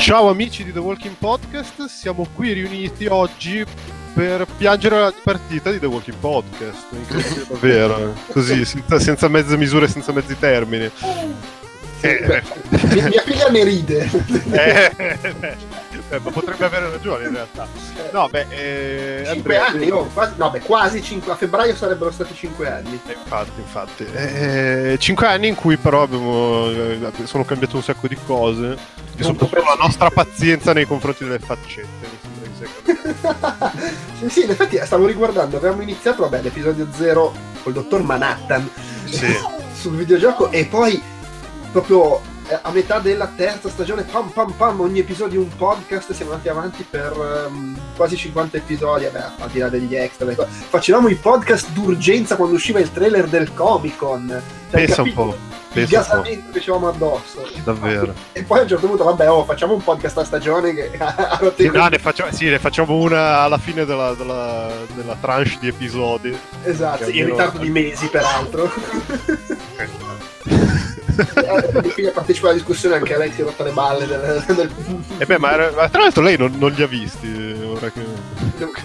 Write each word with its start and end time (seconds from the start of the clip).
Ciao 0.00 0.30
amici 0.30 0.64
di 0.64 0.72
The 0.72 0.78
Walking 0.78 1.14
Podcast, 1.18 1.84
siamo 1.84 2.26
qui 2.34 2.52
riuniti 2.52 3.04
oggi 3.04 3.62
per 4.14 4.46
piangere 4.56 4.98
la 4.98 5.12
partita 5.22 5.70
di 5.70 5.78
The 5.78 5.84
Walking 5.86 6.16
Podcast. 6.16 6.86
Incredibile 6.92 7.44
davvero, 7.52 8.14
così, 8.32 8.64
senza, 8.64 8.98
senza 8.98 9.28
mezze 9.28 9.58
misure, 9.58 9.88
senza 9.88 10.10
mezzi 10.12 10.38
termini. 10.38 10.90
Eh, 12.00 12.42
mia 12.70 13.22
figlia 13.22 13.48
ne 13.50 13.62
ride. 13.62 14.10
Eh, 14.52 14.90
eh, 16.08 16.18
ma 16.18 16.30
potrebbe 16.30 16.64
avere 16.64 16.90
ragione 16.90 17.26
in 17.26 17.34
realtà. 17.34 17.68
No, 18.10 18.26
beh, 18.30 18.46
eh, 18.48 19.24
5 19.26 19.30
Andrea, 19.30 19.66
anni, 19.66 19.90
oh, 19.90 20.06
quasi, 20.06 20.32
no, 20.38 20.50
beh, 20.50 20.60
quasi 20.60 21.02
5, 21.02 21.32
a 21.32 21.36
febbraio 21.36 21.76
sarebbero 21.76 22.10
stati 22.10 22.34
5 22.34 22.70
anni. 22.70 22.98
Eh, 23.06 23.12
Infatti, 23.12 23.60
infatti. 23.60 24.06
Eh, 24.14 24.96
cinque 24.98 25.26
anni 25.26 25.48
in 25.48 25.54
cui 25.54 25.76
però 25.76 26.02
abbiamo, 26.02 26.70
eh, 26.70 27.12
sono 27.24 27.44
cambiate 27.44 27.76
un 27.76 27.82
sacco 27.82 28.08
di 28.08 28.16
cose 28.24 28.78
e 29.20 29.24
soprattutto 29.24 29.62
la 29.62 29.76
nostra 29.80 30.10
pazienza 30.10 30.72
nei 30.72 30.86
confronti 30.86 31.24
delle 31.24 31.38
faccette. 31.38 32.18
sì, 34.18 34.28
sì, 34.28 34.44
in 34.44 34.50
effetti 34.50 34.78
stavo 34.84 35.06
riguardando, 35.06 35.56
avevamo 35.56 35.82
iniziato, 35.82 36.22
vabbè, 36.22 36.42
l'episodio 36.42 36.86
0 36.94 37.32
col 37.62 37.72
dottor 37.72 38.02
Manhattan 38.02 38.68
Sì. 39.06 39.26
sul 39.74 39.96
videogioco 39.96 40.50
e 40.50 40.66
poi 40.66 41.00
proprio 41.72 42.20
eh, 42.48 42.58
a 42.60 42.70
metà 42.70 42.98
della 42.98 43.32
terza 43.34 43.68
stagione, 43.70 44.02
pam 44.02 44.28
pam 44.28 44.52
pam, 44.52 44.80
ogni 44.80 44.98
episodio 44.98 45.40
un 45.40 45.48
podcast, 45.56 46.12
siamo 46.12 46.32
andati 46.32 46.48
avanti 46.48 46.86
per 46.88 47.12
ehm, 47.46 47.78
quasi 47.96 48.16
50 48.16 48.56
episodi, 48.58 49.04
vabbè, 49.04 49.24
al 49.38 49.50
di 49.50 49.58
là 49.58 49.68
degli 49.68 49.94
extra, 49.94 50.26
facevamo 50.68 51.08
i 51.08 51.14
podcast 51.14 51.68
d'urgenza 51.70 52.36
quando 52.36 52.56
usciva 52.56 52.80
il 52.80 52.90
trailer 52.92 53.26
del 53.26 53.54
Comic 53.54 53.96
Con. 53.96 54.26
Cioè, 54.70 54.84
Pensa 54.84 55.02
un 55.02 55.12
po', 55.14 55.36
Il 55.72 55.86
gasamento 55.86 56.50
che 56.50 56.58
avevamo 56.58 56.88
addosso. 56.88 57.46
Davvero. 57.62 58.12
E 58.32 58.42
poi 58.42 58.58
a 58.58 58.62
un 58.62 58.68
certo 58.68 58.86
punto, 58.88 59.04
vabbè, 59.04 59.30
oh, 59.30 59.44
facciamo 59.44 59.74
un 59.74 59.82
podcast 59.84 60.18
a 60.18 60.24
stagione 60.24 60.74
che 60.74 60.90
ha 60.98 61.38
rotto 61.40 61.62
Sì, 61.62 61.70
no, 61.72 61.86
ne 61.86 61.98
facciamo, 61.98 62.32
sì, 62.32 62.46
ne 62.48 62.58
facciamo 62.58 62.96
una 62.96 63.40
alla 63.40 63.58
fine 63.58 63.84
della, 63.84 64.14
della, 64.14 64.68
della 64.94 65.16
tranche 65.20 65.58
di 65.60 65.68
episodi. 65.68 66.36
Esatto, 66.64 67.08
in 67.08 67.26
ritardo 67.26 67.58
di 67.58 67.70
mesi 67.70 68.08
peraltro. 68.08 68.70
Eh, 70.46 71.88
figlia 71.90 72.10
partecipa 72.12 72.48
alla 72.48 72.56
discussione, 72.56 72.96
anche 72.96 73.14
a 73.14 73.18
lei 73.18 73.30
si 73.32 73.40
è 73.42 73.44
rotta 73.44 73.62
le 73.62 73.70
balle 73.72 74.06
del, 74.06 74.44
del- 74.48 74.70
E 75.18 75.26
beh, 75.26 75.38
ma, 75.38 75.50
ma 75.74 75.88
tra 75.88 76.02
l'altro 76.02 76.22
lei 76.22 76.36
non, 76.36 76.52
non 76.58 76.72
li 76.72 76.82
ha 76.82 76.86
visti. 76.86 77.28
Ora 77.64 77.90
che... 77.90 78.00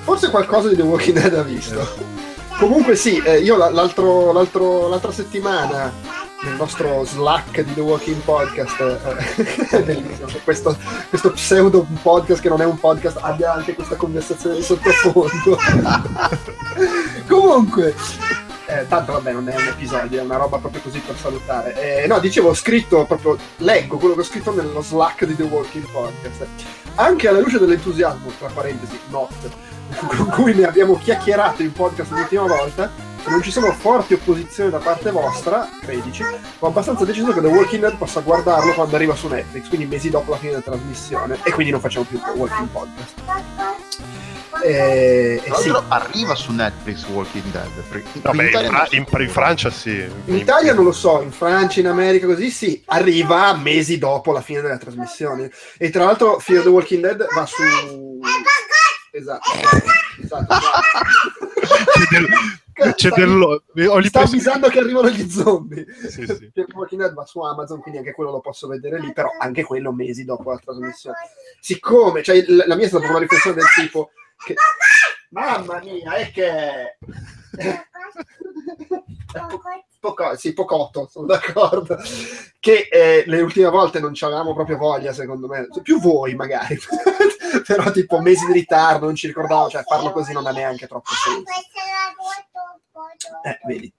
Forse 0.03 0.29
qualcosa 0.29 0.69
di 0.69 0.75
The 0.75 0.81
Walking 0.83 1.19
Dead 1.19 1.33
ha 1.33 1.43
visto. 1.43 2.23
Comunque 2.59 2.95
sì, 2.95 3.21
eh, 3.25 3.39
io 3.39 3.57
la- 3.57 3.69
l'altro- 3.69 4.31
l'altro- 4.31 4.87
l'altra 4.87 5.11
settimana 5.11 5.91
nel 6.43 6.55
nostro 6.55 7.03
Slack 7.05 7.61
di 7.61 7.73
The 7.73 7.81
Walking 7.81 8.21
Podcast, 8.21 8.79
eh, 9.71 9.83
bellissimo, 9.83 10.27
questo, 10.43 10.77
questo 11.09 11.31
pseudo 11.31 11.87
podcast 12.01 12.41
che 12.41 12.49
non 12.49 12.61
è 12.61 12.65
un 12.65 12.79
podcast 12.79 13.17
abbia 13.21 13.53
anche 13.53 13.73
questa 13.73 13.95
conversazione 13.95 14.55
di 14.55 14.61
sottofondo. 14.61 15.57
Comunque, 17.27 17.95
eh, 18.67 18.85
tanto 18.87 19.13
vabbè 19.13 19.31
non 19.31 19.47
è 19.47 19.55
un 19.55 19.67
episodio, 19.67 20.19
è 20.19 20.23
una 20.23 20.37
roba 20.37 20.57
proprio 20.57 20.81
così 20.81 20.99
per 20.99 21.15
salutare. 21.17 22.03
Eh, 22.03 22.07
no, 22.07 22.19
dicevo, 22.19 22.49
ho 22.49 22.53
scritto 22.53 23.05
proprio, 23.05 23.37
leggo 23.57 23.97
quello 23.97 24.13
che 24.15 24.21
ho 24.21 24.25
scritto 24.25 24.53
nello 24.53 24.81
Slack 24.81 25.25
di 25.25 25.35
The 25.35 25.43
Walking 25.43 25.89
Podcast. 25.89 26.45
Anche 26.95 27.27
alla 27.27 27.39
luce 27.39 27.59
dell'entusiasmo, 27.59 28.31
tra 28.37 28.49
parentesi, 28.49 28.99
notte, 29.09 29.51
con 29.95 30.27
cui 30.27 30.53
ne 30.53 30.65
abbiamo 30.65 30.97
chiacchierato 30.97 31.61
in 31.61 31.71
podcast 31.71 32.11
l'ultima 32.11 32.45
volta, 32.45 32.91
non 33.27 33.41
ci 33.41 33.51
sono 33.51 33.71
forti 33.73 34.13
opposizioni 34.13 34.69
da 34.69 34.77
parte 34.77 35.11
vostra, 35.11 35.69
credici, 35.81 36.23
ho 36.59 36.67
abbastanza 36.67 37.05
deciso 37.05 37.33
che 37.33 37.41
The 37.41 37.47
Walking 37.47 37.81
Dead 37.81 37.95
possa 37.97 38.21
guardarlo 38.21 38.73
quando 38.73 38.95
arriva 38.95 39.15
su 39.15 39.27
Netflix, 39.27 39.67
quindi 39.67 39.85
mesi 39.85 40.09
dopo 40.09 40.31
la 40.31 40.37
fine 40.37 40.51
della 40.51 40.63
trasmissione, 40.63 41.39
e 41.43 41.51
quindi 41.51 41.71
non 41.71 41.81
facciamo 41.81 42.05
più 42.05 42.19
The 42.19 42.31
Walking 42.31 42.67
Podcast. 42.69 43.13
Eh, 44.63 45.41
Tra 45.43 45.55
eh 45.57 45.61
sì. 45.61 45.67
l'altro 45.67 45.85
arriva 45.89 46.33
su 46.33 46.51
Netflix 46.53 47.05
Walking 47.07 47.43
Dead. 47.51 47.69
perché 47.89 48.07
in 48.13 48.21
Vabbè, 48.21 48.41
in, 48.41 48.47
Italia 48.47 48.85
so. 48.85 48.95
in- 48.95 49.05
in 49.19 49.29
Francia 49.29 49.69
sì. 49.69 50.09
In 50.25 50.35
Italia 50.35 50.73
non 50.73 50.85
lo 50.85 50.91
so, 50.93 51.21
in 51.21 51.31
Francia, 51.31 51.81
in 51.81 51.87
America 51.87 52.25
così 52.25 52.49
sì, 52.49 52.81
arriva 52.85 53.53
mesi 53.53 53.97
dopo 53.97 54.31
la 54.31 54.41
fine 54.41 54.61
della 54.61 54.77
trasmissione. 54.77 55.51
E 55.77 55.89
tra 55.89 56.05
l'altro 56.05 56.39
Fear 56.39 56.63
the 56.63 56.69
Walking 56.69 57.01
Dead 57.01 57.25
va 57.35 57.45
su... 57.45 58.19
Esatto, 59.11 59.51
esatto, 60.21 60.55
esatto. 60.55 60.55
C'è 62.75 63.09
del... 63.09 63.63
C'è 63.73 64.03
Sta-. 64.03 64.19
Ho 64.19 64.23
avvisando 64.23 64.67
che 64.67 64.79
arrivano 64.79 65.09
gli 65.09 65.29
zombie. 65.29 65.85
Sì, 66.09 66.25
sì. 66.25 66.51
The 66.53 66.65
Walking 66.73 67.01
Dead 67.01 67.13
va 67.13 67.25
su 67.25 67.39
Amazon, 67.39 67.79
quindi 67.79 67.99
anche 67.99 68.13
quello 68.13 68.31
lo 68.31 68.41
posso 68.41 68.67
vedere 68.67 68.99
lì, 68.99 69.13
però 69.13 69.29
anche 69.39 69.63
quello 69.63 69.93
mesi 69.93 70.25
dopo 70.25 70.51
la 70.51 70.57
trasmissione. 70.57 71.15
Siccome, 71.59 72.21
cioè, 72.21 72.43
la 72.47 72.75
mia 72.75 72.85
è 72.85 72.89
stata 72.89 73.07
una 73.07 73.19
riflessione 73.19 73.55
del 73.55 73.71
tipo 73.73 74.11
che... 74.45 74.55
Mamma 75.29 75.81
mia, 75.81 76.13
è 76.15 76.31
che... 76.31 76.97
Poco, 80.05 80.37
sì, 80.37 80.53
pocotto, 80.53 81.07
sono 81.09 81.25
d'accordo. 81.25 81.97
Che 82.59 82.87
eh, 82.91 83.23
le 83.25 83.41
ultime 83.41 83.69
volte 83.69 83.99
non 83.99 84.13
ci 84.13 84.23
avevamo 84.23 84.53
proprio 84.53 84.77
voglia, 84.77 85.11
secondo 85.13 85.47
me. 85.47 85.67
Cioè, 85.73 85.81
più 85.81 85.99
voi, 85.99 86.35
magari. 86.35 86.77
Però, 87.65 87.89
tipo, 87.89 88.21
mesi 88.21 88.45
di 88.45 88.53
ritardo, 88.53 89.05
non 89.05 89.15
ci 89.15 89.25
ricordavo. 89.25 89.67
Cioè, 89.69 89.81
farlo 89.81 90.11
così 90.11 90.31
non 90.31 90.45
ha 90.45 90.51
neanche 90.51 90.85
troppo 90.85 91.09
senso. 91.09 91.43
Eh, 93.45 93.59
vedi. 93.67 93.93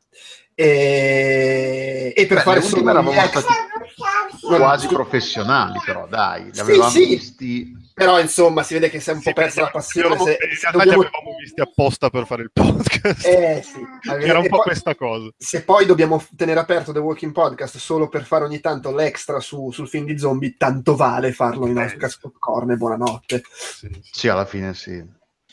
E, 0.59 2.13
e 2.17 2.27
per 2.27 2.39
Beh, 2.39 2.43
fare 2.43 2.61
solo 2.63 2.83
eravamo 2.91 3.13
extra- 3.13 3.41
stati 3.41 4.47
quasi 4.57 4.87
professionali, 4.89 5.79
però 5.85 6.07
dai, 6.09 6.45
li 6.45 6.55
Sì, 6.55 6.61
avevamo 6.61 6.91
sì. 6.91 7.07
visti. 7.07 7.85
Però, 7.97 8.21
insomma, 8.21 8.63
si 8.63 8.75
vede 8.75 8.91
che 8.91 9.01
si 9.01 9.09
è 9.09 9.13
un 9.15 9.23
po' 9.23 9.29
Sì, 9.31 9.35
persa 9.35 9.61
la 9.63 9.67
perché 9.71 9.79
passione. 9.79 10.07
avevamo- 10.09 10.27
Se, 10.27 10.31
in 10.33 10.39
se 10.39 10.47
realtà 10.61 10.71
dobbiamo- 10.79 11.03
li 11.03 11.09
avevamo 11.09 11.37
visti 11.39 11.61
apposta 11.63 12.11
per 12.11 12.27
fare 12.27 12.43
il 12.43 12.51
podcast. 12.53 13.27
Eh, 13.27 13.63
sì. 13.65 13.81
Era 14.33 14.39
un 14.39 14.49
po' 14.49 14.57
poi- 14.57 14.65
questa 14.67 14.95
cosa. 14.95 15.31
se 15.37 15.63
poi 15.63 15.87
dobbiamo 15.87 16.23
tenere 16.37 16.61
aperto 16.61 16.93
The 16.93 16.99
Walking 16.99 17.33
Podcast 17.33 17.77
solo 17.79 18.09
per 18.09 18.25
fare 18.25 18.45
ogni 18.45 18.61
tanto 18.61 18.95
l'extra 18.95 19.41
su- 19.41 19.71
sul 19.73 19.89
film 19.89 20.05
di 20.05 20.19
zombie, 20.19 20.57
tanto 20.59 20.95
vale 20.97 21.33
farlo 21.33 21.67
in 21.69 21.79
Eh, 21.79 21.85
Oscar 21.85 22.19
Popcorn 22.21 22.71
e 22.73 22.77
buonanotte. 22.77 23.43
Sì, 23.51 23.89
sì. 23.93 24.01
Sì, 24.11 24.29
alla 24.29 24.45
fine 24.47 24.75
sì. 24.75 25.03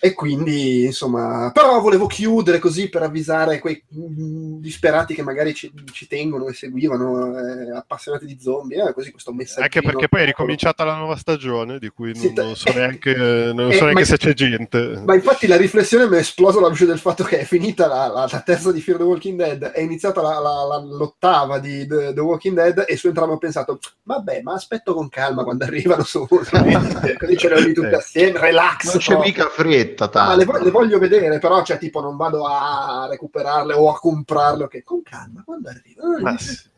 E 0.04 0.14
quindi, 0.14 0.84
insomma, 0.84 1.50
però 1.54 1.80
volevo 1.80 2.08
chiudere 2.08 2.60
così 2.60 2.90
per 2.90 3.04
avvisare 3.04 3.60
quei 3.60 3.82
mm, 3.96 4.58
disperati 4.60 5.14
che 5.14 5.24
magari 5.24 5.54
ci, 5.54 5.72
ci 5.94 6.08
tengono 6.08 6.48
e 6.48 6.54
seguivano, 6.54 7.38
eh, 7.38 7.72
appassionati 7.78 8.26
di 8.26 8.38
zombie, 8.38 8.86
eh, 8.86 8.92
così 8.94 9.12
questo 9.12 9.32
messaggio. 9.32 9.62
Anche 9.62 9.82
perché 9.82 10.10
poi 10.10 10.24
è 10.24 10.26
ricominciata 10.26 10.84
la 10.84 10.96
nuova 10.96 11.16
stagione, 11.16 11.80
di 11.80 11.88
cui 11.88 12.14
Sì, 12.16 12.34
non, 12.34 12.48
non 12.48 12.56
so 12.58 12.68
eh, 12.68 12.74
neanche, 12.74 13.16
non 13.56 13.72
eh, 13.72 13.76
so 13.76 13.84
neanche 13.86 14.02
ma- 14.02 14.06
se 14.06 14.18
c'è 14.18 14.34
gente. 14.34 15.02
Ma 15.06 15.14
infatti 15.14 15.48
la 15.48 15.56
riflessione 15.56 16.10
mi 16.10 16.18
è 16.18 16.20
esplosa 16.20 16.58
alla 16.58 16.68
luce 16.68 16.86
del 16.86 17.00
fatto 17.00 17.24
che 17.24 17.40
è 17.40 17.44
finita 17.46 17.88
la, 17.88 18.08
la- 18.08 18.28
la 18.30 18.42
terza 18.42 18.74
di 18.74 18.82
Fear 18.82 18.98
the 18.98 19.04
Walking 19.06 19.38
Dead, 19.38 19.64
è 19.72 19.80
iniziata 19.80 20.22
la- 20.22 20.38
la- 20.40 20.66
la- 20.66 20.84
l'ottava 20.86 21.60
di 21.60 21.88
The, 21.88 22.12
The 22.14 22.20
Walking 22.20 22.56
Dead 22.58 22.84
e 22.90 22.98
su 22.98 23.08
entrambe 23.08 23.36
ho 23.36 23.38
pensato, 23.38 23.80
vabbè, 24.04 24.42
ma 24.42 24.52
aspetto 24.56 24.94
con 24.94 25.08
calma 25.08 25.46
quando 25.46 25.64
arrivano 25.64 26.04
su, 26.04 26.28
così 26.28 27.38
ce 27.38 27.48
le 27.48 27.56
ho 27.56 27.60
lì 27.60 27.72
tutte 27.72 27.88
Eh. 27.92 27.96
assieme, 27.96 28.38
relax. 28.38 28.84
Non 28.92 28.98
c'è 28.98 29.14
proprio. 29.14 29.20
mica 29.32 29.48
fretta, 29.48 29.92
Ah, 30.02 30.10
tanto. 30.10 30.36
le, 30.38 30.46
vo- 30.46 30.58
le 30.64 30.72
voglio 30.72 31.00
vedere, 31.00 31.40
però, 31.40 31.64
cioè, 31.64 31.78
tipo, 31.78 32.02
non 32.02 32.16
vado 32.18 32.46
a 32.46 33.08
recuperarle 33.10 33.74
o 33.74 33.90
a 33.90 34.00
comprarle, 34.00 34.64
ok, 34.66 34.84
con 34.84 35.02
calma, 35.04 35.44
quando 35.46 35.70
arrivano. 35.70 36.20
Ma 36.20 36.38
sì. 36.38 36.72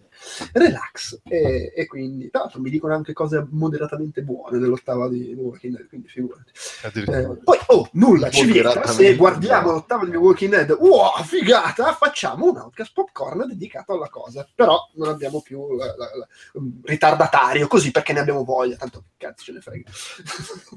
Relax. 0.53 1.19
E, 1.27 1.71
e 1.75 1.85
quindi, 1.87 2.29
tra 2.29 2.41
l'altro, 2.41 2.59
mi 2.61 2.69
dicono 2.69 2.93
anche 2.93 3.13
cose 3.13 3.45
moderatamente 3.49 4.21
buone 4.23 4.57
dell'ottava 4.59 5.07
di 5.09 5.33
The 5.35 5.41
Walking 5.41 5.75
Dead, 5.75 5.87
quindi 5.87 6.07
figurati. 6.07 6.51
Eh, 6.93 7.37
poi, 7.43 7.57
oh, 7.67 7.89
nulla 7.93 8.29
ci 8.29 8.45
vieta. 8.45 8.85
Se 8.87 9.15
guardiamo 9.15 9.71
l'ottava 9.71 10.05
di 10.05 10.11
The 10.11 10.17
Walking 10.17 10.51
Dead, 10.51 10.71
wow, 10.71 11.21
figata, 11.23 11.93
facciamo 11.93 12.49
un 12.49 12.57
outcast 12.57 12.93
popcorn 12.93 13.47
dedicato 13.47 13.93
alla 13.93 14.09
cosa. 14.09 14.47
Però 14.55 14.77
non 14.95 15.09
abbiamo 15.09 15.41
più 15.41 15.75
la- 15.75 15.85
la- 15.97 16.09
la- 16.15 16.27
um, 16.53 16.79
ritardatario, 16.83 17.67
così 17.67 17.91
perché 17.91 18.13
ne 18.13 18.19
abbiamo 18.19 18.43
voglia, 18.43 18.75
tanto 18.75 19.03
che 19.17 19.25
cazzo 19.27 19.43
ce 19.45 19.51
ne 19.53 19.61
frega. 19.61 19.89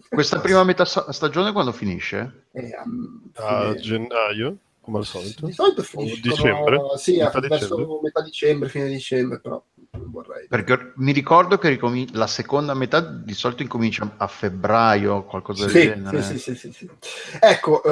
Questa 0.08 0.40
prima 0.40 0.64
metà 0.64 0.84
sta- 0.84 1.10
stagione 1.12 1.52
quando 1.52 1.72
finisce? 1.72 2.46
E, 2.52 2.70
um, 2.84 3.30
A 3.34 3.70
fine- 3.70 3.80
gennaio, 3.80 4.56
come 4.88 4.98
al 4.98 5.04
solito. 5.04 5.44
Di 5.46 5.52
solito 5.52 5.82
finiscono 5.82 6.20
dicembre? 6.22 6.78
sì, 6.96 7.20
a- 7.20 7.24
Metà 7.26 7.40
verso 7.40 7.74
dicembre? 7.76 7.98
metà 8.02 8.22
dicembre, 8.22 8.68
fine 8.70 8.88
dicembre, 8.88 9.40
però 9.40 9.62
vorrei. 9.90 10.46
Perché 10.48 10.92
mi 10.96 11.12
ricordo 11.12 11.58
che 11.58 11.68
ricomin- 11.68 12.08
la 12.12 12.26
seconda 12.26 12.72
metà 12.72 13.00
di 13.00 13.34
solito 13.34 13.62
incomincia 13.62 14.10
a 14.16 14.26
febbraio, 14.26 15.24
qualcosa 15.24 15.66
del 15.66 15.74
Sì, 15.74 15.82
genere. 15.82 16.22
sì, 16.22 16.38
sì, 16.38 16.54
sì, 16.54 16.72
sì, 16.72 16.88
sì. 17.00 17.36
Ecco, 17.38 17.82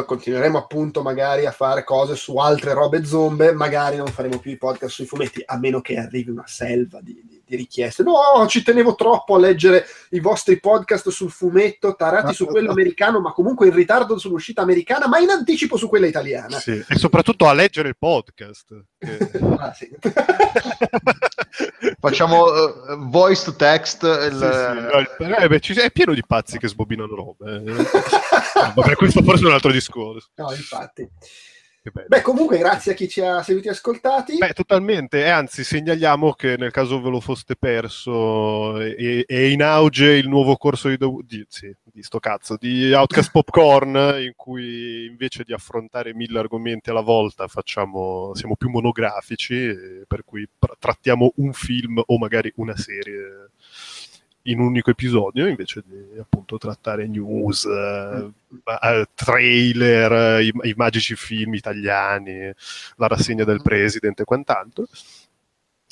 eh, 0.00 0.04
continueremo 0.06 0.56
appunto 0.56 1.02
magari 1.02 1.44
a 1.44 1.52
fare 1.52 1.84
cose 1.84 2.16
su 2.16 2.38
altre 2.38 2.72
robe 2.72 3.04
zombie, 3.04 3.52
magari 3.52 3.96
non 3.96 4.06
faremo 4.06 4.38
più 4.38 4.50
i 4.50 4.56
podcast 4.56 4.94
sui 4.94 5.06
fumetti, 5.06 5.42
a 5.44 5.58
meno 5.58 5.80
che 5.82 5.98
arrivi 5.98 6.30
una 6.30 6.46
selva 6.46 7.00
di, 7.02 7.22
di- 7.26 7.39
di 7.50 7.56
richieste. 7.56 8.04
No, 8.04 8.46
ci 8.46 8.62
tenevo 8.62 8.94
troppo 8.94 9.34
a 9.34 9.38
leggere 9.38 9.84
i 10.10 10.20
vostri 10.20 10.60
podcast 10.60 11.08
sul 11.08 11.30
fumetto, 11.30 11.96
tarati 11.96 12.32
su 12.32 12.46
quello 12.46 12.70
americano, 12.70 13.20
ma 13.20 13.32
comunque 13.32 13.66
in 13.66 13.74
ritardo 13.74 14.16
sull'uscita 14.16 14.62
americana, 14.62 15.08
ma 15.08 15.18
in 15.18 15.30
anticipo 15.30 15.76
su 15.76 15.88
quella 15.88 16.06
italiana. 16.06 16.58
Sì, 16.60 16.82
e 16.88 16.96
soprattutto 16.96 17.48
a 17.48 17.52
leggere 17.52 17.88
il 17.88 17.96
podcast. 17.98 18.84
Che... 18.98 19.38
Ah. 19.60 19.74
Facciamo 22.00 22.44
uh, 22.44 23.08
voice 23.10 23.44
to 23.44 23.54
text. 23.54 24.02
Il... 24.04 24.32
Sì, 24.32 24.38
sì, 25.18 25.24
no, 25.28 25.36
eh, 25.36 25.48
beh, 25.48 25.60
ci- 25.60 25.74
è 25.74 25.90
pieno 25.90 26.14
di 26.14 26.22
pazzi 26.26 26.56
che 26.58 26.68
sbobinano 26.68 27.14
robe. 27.14 27.56
eh. 27.56 27.62
No, 28.60 28.72
Vabbè, 28.74 28.94
questo 28.94 29.22
forse 29.22 29.44
è 29.44 29.46
un 29.46 29.54
altro 29.54 29.70
discorso. 29.70 30.28
No, 30.34 30.52
infatti. 30.52 31.08
Beh, 31.82 32.20
comunque, 32.20 32.58
grazie 32.58 32.92
a 32.92 32.94
chi 32.94 33.08
ci 33.08 33.22
ha 33.22 33.42
seguiti 33.42 33.68
e 33.68 33.70
ascoltati. 33.70 34.36
Beh, 34.36 34.52
totalmente, 34.52 35.24
e 35.24 35.30
anzi 35.30 35.64
segnaliamo 35.64 36.32
che 36.34 36.56
nel 36.58 36.70
caso 36.70 37.00
ve 37.00 37.08
lo 37.08 37.20
foste 37.20 37.56
perso 37.56 38.78
è, 38.78 39.24
è 39.24 39.38
in 39.38 39.62
auge 39.62 40.12
il 40.12 40.28
nuovo 40.28 40.56
corso 40.56 40.88
di, 40.88 40.98
di, 41.24 41.42
sì, 41.48 41.74
di 41.82 42.02
sto 42.02 42.18
cazzo, 42.18 42.56
di 42.58 42.92
Outcast 42.92 43.30
Popcorn 43.32 43.94
in 44.20 44.32
cui 44.36 45.06
invece 45.06 45.42
di 45.42 45.54
affrontare 45.54 46.12
mille 46.12 46.38
argomenti 46.38 46.90
alla 46.90 47.00
volta 47.00 47.48
facciamo, 47.48 48.32
siamo 48.34 48.56
più 48.56 48.68
monografici, 48.68 49.54
eh, 49.54 50.04
per 50.06 50.22
cui 50.22 50.46
trattiamo 50.78 51.32
un 51.36 51.54
film 51.54 52.02
o 52.04 52.18
magari 52.18 52.52
una 52.56 52.76
serie 52.76 53.52
in 54.44 54.58
un 54.58 54.66
unico 54.66 54.90
episodio 54.90 55.46
invece 55.46 55.82
di 55.84 56.18
appunto 56.18 56.56
trattare 56.58 57.06
news, 57.06 57.64
eh, 57.66 58.30
eh, 58.82 59.06
trailer, 59.14 60.12
eh, 60.38 60.44
i, 60.44 60.52
i 60.62 60.74
magici 60.76 61.14
film 61.14 61.54
italiani, 61.54 62.52
la 62.96 63.06
rassegna 63.06 63.44
del 63.44 63.62
president 63.62 64.18
e 64.20 64.24
quant'altro. 64.24 64.86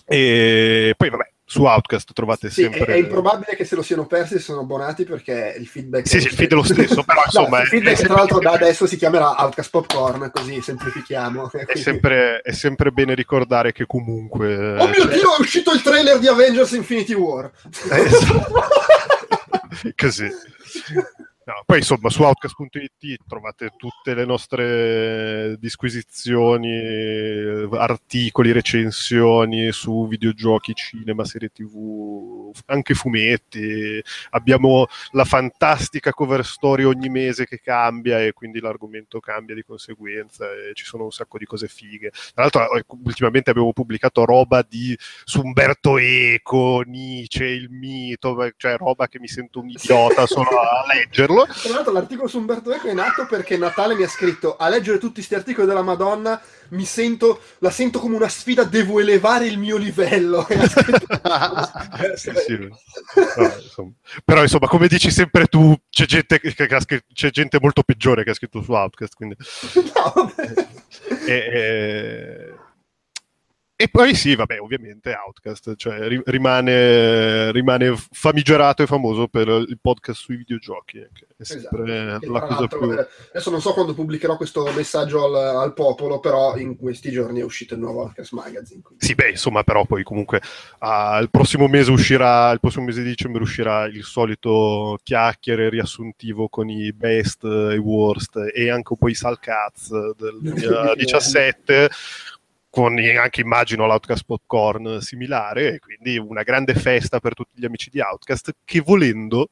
E 0.04 0.94
poi 0.96 1.10
vabbè, 1.10 1.30
su 1.50 1.64
Outcast 1.64 2.12
trovate 2.12 2.50
Sì, 2.50 2.64
è, 2.64 2.70
sempre... 2.70 2.92
è 2.92 2.98
improbabile 2.98 3.56
che 3.56 3.64
se 3.64 3.74
lo 3.74 3.80
siano 3.80 4.06
persi 4.06 4.34
e 4.34 4.38
sono 4.38 4.60
abbonati 4.60 5.04
perché 5.04 5.56
il 5.58 5.66
feedback 5.66 6.06
Sì, 6.06 6.20
sì, 6.20 6.26
il 6.26 6.34
feed 6.34 6.50
è 6.52 6.54
lo 6.54 6.62
stesso, 6.62 7.02
però 7.02 7.20
No, 7.32 7.40
insomma... 7.40 7.60
il 7.60 7.64
è- 7.64 7.68
feedback 7.70 8.00
è 8.00 8.04
tra 8.04 8.14
l'altro 8.14 8.38
da 8.38 8.52
adesso 8.52 8.86
si 8.86 8.98
chiamerà 8.98 9.34
Outcast 9.42 9.70
Popcorn, 9.70 10.30
così 10.30 10.60
semplifichiamo. 10.60 11.50
È 11.50 11.76
sempre, 11.78 12.40
è 12.42 12.52
sempre 12.52 12.90
bene 12.90 13.14
ricordare 13.14 13.72
che 13.72 13.86
comunque... 13.86 14.76
Oh 14.78 14.88
mio 14.88 14.94
cioè- 14.94 15.14
Dio, 15.14 15.36
è 15.36 15.40
uscito 15.40 15.72
il 15.72 15.80
trailer 15.80 16.18
di 16.18 16.28
Avengers 16.28 16.72
Infinity 16.72 17.14
War. 17.14 17.50
Eh, 17.90 17.98
esatto. 17.98 18.52
Così. 19.96 20.28
No, 21.48 21.62
poi 21.64 21.78
insomma 21.78 22.10
su 22.10 22.24
outcast.it 22.24 23.22
trovate 23.26 23.72
tutte 23.78 24.12
le 24.12 24.26
nostre 24.26 25.56
disquisizioni, 25.58 27.66
articoli, 27.72 28.52
recensioni 28.52 29.72
su 29.72 30.06
videogiochi, 30.08 30.74
cinema, 30.74 31.24
serie 31.24 31.48
tv, 31.48 32.52
anche 32.66 32.92
fumetti. 32.92 33.98
Abbiamo 34.32 34.88
la 35.12 35.24
fantastica 35.24 36.12
cover 36.12 36.44
story 36.44 36.84
ogni 36.84 37.08
mese 37.08 37.46
che 37.46 37.60
cambia 37.60 38.22
e 38.22 38.34
quindi 38.34 38.60
l'argomento 38.60 39.18
cambia 39.18 39.54
di 39.54 39.62
conseguenza 39.62 40.44
e 40.52 40.74
ci 40.74 40.84
sono 40.84 41.04
un 41.04 41.12
sacco 41.12 41.38
di 41.38 41.46
cose 41.46 41.66
fighe. 41.66 42.10
Tra 42.10 42.42
l'altro 42.42 42.74
eh, 42.74 42.84
ultimamente 43.04 43.48
abbiamo 43.48 43.72
pubblicato 43.72 44.26
roba 44.26 44.62
di 44.68 44.94
su 45.24 45.40
Umberto 45.40 45.96
Eco, 45.96 46.82
Nietzsche, 46.84 47.46
il 47.46 47.70
mito, 47.70 48.36
cioè 48.58 48.76
roba 48.76 49.08
che 49.08 49.18
mi 49.18 49.28
sento 49.28 49.60
un 49.60 49.70
idiota 49.70 50.26
solo 50.26 50.60
a 50.60 50.84
leggerlo. 51.46 51.60
Tra 51.62 51.72
l'altro 51.74 51.92
l'articolo 51.92 52.28
su 52.28 52.38
Umberto 52.38 52.72
Eco 52.72 52.88
è 52.88 52.92
nato 52.94 53.26
perché 53.26 53.56
Natale 53.56 53.94
mi 53.94 54.02
ha 54.02 54.08
scritto 54.08 54.56
a 54.56 54.68
leggere 54.68 54.98
tutti 54.98 55.14
questi 55.14 55.34
articoli 55.34 55.66
della 55.66 55.82
Madonna 55.82 56.40
mi 56.70 56.84
sento, 56.84 57.40
la 57.60 57.70
sento 57.70 57.98
come 57.98 58.16
una 58.16 58.28
sfida, 58.28 58.64
devo 58.64 59.00
elevare 59.00 59.46
il 59.46 59.58
mio 59.58 59.76
livello. 59.76 60.46
Sì, 62.14 62.30
sì. 62.46 62.56
No, 62.58 63.52
insomma. 63.62 63.92
Però 64.24 64.42
insomma, 64.42 64.66
come 64.68 64.88
dici 64.88 65.10
sempre 65.10 65.46
tu, 65.46 65.74
c'è 65.90 66.04
gente, 66.04 66.40
che- 66.40 66.52
che 66.54 66.80
scritto- 66.80 67.06
c'è 67.12 67.30
gente 67.30 67.58
molto 67.60 67.82
peggiore 67.82 68.24
che 68.24 68.30
ha 68.30 68.34
scritto 68.34 68.62
su 68.62 68.72
Outcast. 68.72 69.14
Quindi... 69.14 69.36
No. 69.94 70.32
E, 71.26 71.32
e- 71.34 72.54
e 73.80 73.88
poi 73.88 74.12
sì, 74.16 74.34
vabbè, 74.34 74.60
ovviamente 74.60 75.14
Outcast, 75.14 75.76
cioè 75.76 76.08
ri- 76.08 76.20
rimane, 76.24 77.52
rimane 77.52 77.94
famigerato 78.10 78.82
e 78.82 78.86
famoso 78.86 79.28
per 79.28 79.46
il 79.46 79.78
podcast 79.80 80.20
sui 80.20 80.34
videogiochi, 80.34 80.98
che 81.12 81.26
è 81.36 81.44
sempre 81.44 82.06
Esatto. 82.06 82.32
La 82.32 82.40
cosa 82.40 82.66
più... 82.66 82.92
eh, 82.92 83.06
adesso 83.30 83.50
non 83.50 83.60
so 83.60 83.72
quando 83.74 83.94
pubblicherò 83.94 84.36
questo 84.36 84.68
messaggio 84.74 85.26
al, 85.26 85.56
al 85.58 85.74
popolo, 85.74 86.18
però 86.18 86.56
in 86.56 86.76
questi 86.76 87.12
giorni 87.12 87.38
è 87.38 87.44
uscito 87.44 87.74
il 87.74 87.80
nuovo 87.80 88.00
Outcast 88.00 88.32
Magazine. 88.32 88.82
quindi- 88.82 89.06
Sì, 89.06 89.14
beh, 89.14 89.30
insomma, 89.30 89.62
però 89.62 89.84
poi 89.86 90.02
comunque 90.02 90.40
ah, 90.80 91.20
il 91.22 91.30
prossimo 91.30 91.68
mese 91.68 91.92
uscirà, 91.92 92.50
il 92.50 92.58
prossimo 92.58 92.84
mese 92.84 93.02
di 93.04 93.10
dicembre 93.10 93.42
uscirà 93.42 93.84
il 93.84 94.02
solito 94.02 94.98
chiacchiere 95.04 95.68
riassuntivo 95.68 96.48
con 96.48 96.68
i 96.68 96.92
best 96.92 97.44
e 97.44 97.74
i 97.74 97.78
worst 97.78 98.38
e 98.52 98.70
anche 98.70 98.92
un 98.94 98.98
po' 98.98 99.08
i 99.08 99.14
salcaz 99.14 99.90
del 100.16 100.38
2017 100.42 101.88
con 102.78 102.96
anche 102.96 103.40
immagino 103.40 103.86
l'Outcast 103.86 104.22
Popcorn 104.24 105.00
similare 105.00 105.74
e 105.74 105.78
quindi 105.80 106.16
una 106.16 106.44
grande 106.44 106.76
festa 106.76 107.18
per 107.18 107.34
tutti 107.34 107.54
gli 107.56 107.64
amici 107.64 107.90
di 107.90 107.98
Outcast 107.98 108.52
che 108.64 108.80
volendo 108.80 109.48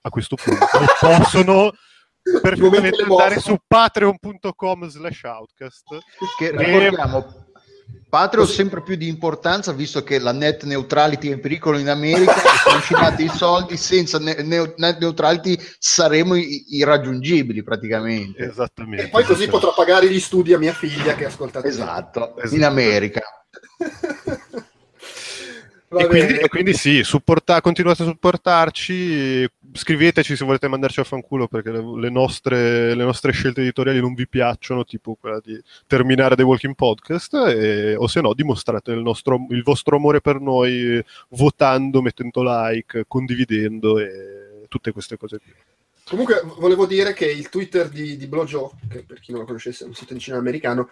a 0.00 0.10
questo 0.10 0.34
punto 0.34 0.66
possono 0.98 1.72
perfettamente 2.42 3.04
andare 3.04 3.38
su 3.38 3.56
patreon.com 3.64 4.88
slash 4.88 5.22
outcast. 5.22 5.96
Che 6.36 6.50
ricordiamo 6.50 7.45
Patreon 8.16 8.46
sempre 8.46 8.82
più 8.82 8.94
di 8.96 9.08
importanza 9.08 9.72
visto 9.72 10.02
che 10.02 10.18
la 10.18 10.32
net 10.32 10.64
neutrality 10.64 11.28
è 11.28 11.32
in 11.34 11.40
pericolo 11.40 11.76
in 11.76 11.90
America 11.90 12.34
e 12.34 12.48
sono 12.64 12.76
usciti 12.78 13.24
i 13.24 13.28
soldi 13.28 13.76
senza 13.76 14.18
ne- 14.18 14.42
net 14.76 14.98
neutrality 14.98 15.58
saremo 15.78 16.34
i- 16.34 16.64
irraggiungibili 16.70 17.62
praticamente. 17.62 18.42
Esattamente. 18.42 19.04
E 19.04 19.08
poi 19.08 19.24
così 19.24 19.46
potrò 19.48 19.74
pagare 19.74 20.08
gli 20.10 20.18
studi 20.20 20.54
a 20.54 20.58
mia 20.58 20.72
figlia 20.72 21.14
che 21.14 21.26
ascolta 21.26 21.62
esatto, 21.62 22.36
Esatto. 22.38 22.54
in 22.54 22.64
America 22.64 23.20
Va 25.88 26.00
E 26.00 26.06
quindi, 26.08 26.34
e 26.34 26.48
quindi 26.48 26.72
sì, 26.74 27.04
supporta- 27.04 27.60
continuate 27.60 28.02
a 28.02 28.06
supportarci, 28.06 29.48
scriveteci 29.76 30.34
se 30.34 30.44
volete 30.44 30.66
mandarci 30.66 31.00
a 31.00 31.04
fanculo 31.04 31.46
perché 31.46 31.70
le, 31.70 31.82
le 32.00 32.10
nostre, 32.10 32.94
le 32.94 33.04
nostre 33.04 33.32
scelte 33.32 33.60
editoriali 33.60 34.00
non 34.00 34.14
vi 34.14 34.26
piacciono, 34.26 34.84
tipo 34.84 35.14
quella 35.14 35.40
di 35.42 35.60
terminare 35.86 36.34
The 36.34 36.42
Walking 36.42 36.74
Podcast, 36.74 37.34
e- 37.34 37.94
o 37.94 38.06
se 38.08 38.20
no 38.20 38.34
dimostrate 38.34 38.92
il, 38.92 39.02
nostro- 39.02 39.46
il 39.50 39.62
vostro 39.62 39.96
amore 39.96 40.20
per 40.20 40.40
noi 40.40 41.02
votando, 41.30 42.02
mettendo 42.02 42.42
like, 42.42 43.04
condividendo 43.06 43.98
e 43.98 44.64
tutte 44.68 44.92
queste 44.92 45.16
cose 45.16 45.38
qui. 45.38 45.52
Comunque 46.08 46.40
volevo 46.58 46.86
dire 46.86 47.12
che 47.12 47.30
il 47.30 47.48
Twitter 47.48 47.88
di, 47.88 48.16
di 48.16 48.26
Blojo, 48.26 48.72
che 48.88 49.04
per 49.04 49.20
chi 49.20 49.32
non 49.32 49.40
lo 49.40 49.46
conoscesse 49.46 49.84
è 49.84 49.86
un 49.88 49.94
sito 49.94 50.14
di 50.14 50.20
cinema 50.20 50.40
americano, 50.40 50.88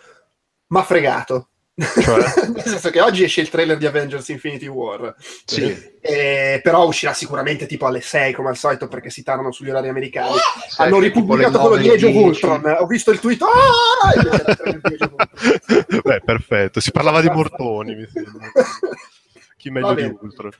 mi 0.66 0.78
ha 0.78 0.82
fregato. 0.82 1.48
Cioè? 1.76 2.18
Nel 2.54 2.62
senso 2.64 2.90
che 2.90 3.00
oggi 3.00 3.24
esce 3.24 3.40
il 3.40 3.48
trailer 3.48 3.76
di 3.76 3.86
Avengers 3.86 4.28
Infinity 4.28 4.66
War, 4.68 5.12
sì. 5.44 5.74
eh, 6.00 6.60
però 6.62 6.86
uscirà 6.86 7.12
sicuramente 7.12 7.66
tipo 7.66 7.86
alle 7.86 8.00
6 8.00 8.32
come 8.32 8.50
al 8.50 8.56
solito 8.56 8.86
perché 8.86 9.10
si 9.10 9.24
tardano 9.24 9.50
sugli 9.50 9.70
orari 9.70 9.88
americani. 9.88 10.34
Hanno 10.76 10.98
che 10.98 11.10
tipo 11.10 11.34
le 11.34 11.46
ripubblicato 11.46 11.58
quello 11.58 11.76
di 11.76 11.86
9 11.88 11.96
Age 11.96 12.06
of 12.06 12.12
10. 12.12 12.24
Ultron. 12.26 12.76
Ho 12.78 12.86
visto 12.86 13.10
il 13.10 13.18
tweet. 13.18 13.42
Ah! 13.42 13.48
Of 13.48 14.80
Ultron. 14.84 16.00
Beh, 16.02 16.20
perfetto, 16.24 16.80
si 16.80 16.92
parlava 16.92 17.20
di 17.20 17.28
mortoni, 17.28 17.94
mi 17.96 18.06
sembra. 18.12 18.50
Chi 19.56 19.70
meglio 19.70 19.86
Va 19.88 19.94
di 19.94 20.02
bene. 20.02 20.18
Ultron. 20.20 20.50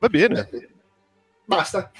Va 0.00 0.08
bene. 0.08 0.48
Basta. 1.46 1.90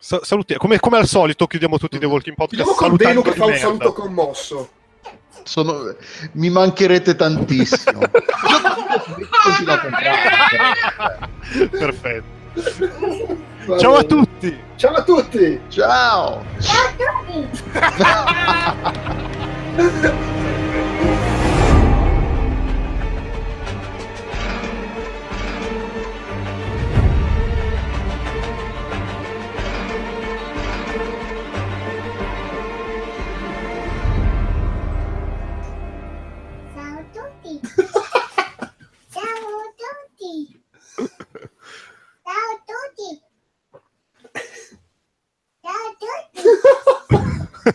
Sa- 0.00 0.20
saluti- 0.22 0.54
come, 0.56 0.78
come 0.78 0.96
al 0.98 1.06
solito 1.06 1.46
chiudiamo 1.46 1.76
tutti 1.76 1.98
The 1.98 2.06
Walking 2.06 2.36
Podcast 2.36 2.62
Chiudiamo 2.62 2.78
con 2.78 2.98
salutando 2.98 3.22
che 3.22 3.32
fa 3.36 3.44
un 3.44 3.50
merda. 3.50 3.66
saluto 3.66 3.92
commosso. 3.92 4.70
Sono- 5.44 5.94
mi 6.32 6.50
mancherete 6.50 7.16
tantissimo. 7.16 8.00
Perfetto. 11.70 12.36
Va 13.66 13.78
Ciao 13.78 13.94
a 13.96 14.02
tutti. 14.04 14.58
Ciao 14.76 14.94
a 14.94 15.02
tutti. 15.02 15.60
ciao 15.68 16.44
Ciao 16.58 16.84
a 16.88 16.92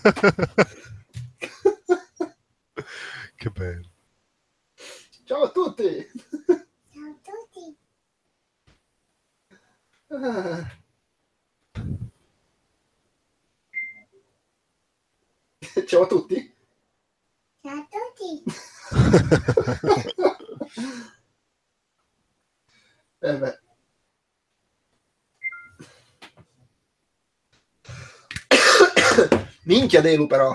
che 3.36 3.50
bello. 3.50 3.90
Ciao 5.24 5.44
a 5.44 5.50
tutti. 5.50 6.06
Ciao 6.92 7.08
a 7.08 7.16
tutti. 7.22 7.78
Ah. 10.10 10.70
Ciao 15.86 16.04
a 16.04 16.08
tutti. 16.08 16.54
Ciao 17.62 17.78
a 17.78 17.88
tutti. 17.90 18.44
Eh 23.24 23.38
beh. 23.40 23.63
Minchia 29.66 30.02
Delu 30.02 30.28
però. 30.28 30.54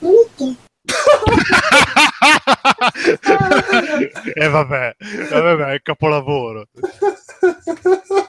Minchia. 0.00 0.54
e 4.34 4.48
vabbè, 4.48 4.96
eh, 4.98 5.40
vabbè, 5.40 5.72
è 5.72 5.82
capolavoro. 5.82 6.68